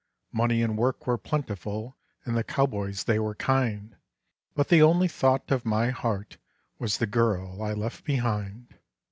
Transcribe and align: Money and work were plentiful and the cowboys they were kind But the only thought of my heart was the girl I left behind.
Money 0.31 0.63
and 0.63 0.79
work 0.79 1.05
were 1.05 1.15
plentiful 1.15 1.95
and 2.25 2.35
the 2.35 2.43
cowboys 2.43 3.03
they 3.03 3.19
were 3.19 3.35
kind 3.35 3.95
But 4.55 4.69
the 4.69 4.81
only 4.81 5.07
thought 5.07 5.51
of 5.51 5.63
my 5.63 5.91
heart 5.91 6.37
was 6.79 6.97
the 6.97 7.05
girl 7.05 7.61
I 7.61 7.73
left 7.73 8.03
behind. 8.03 8.79